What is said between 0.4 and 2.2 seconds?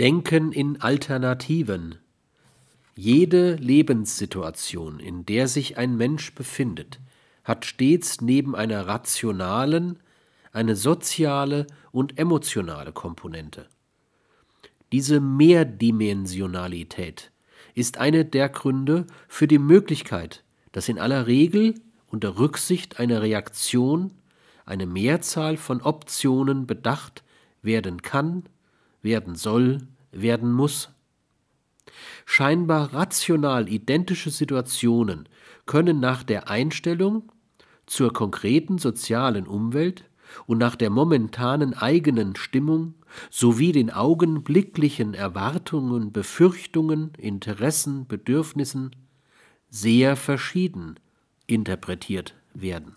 in Alternativen.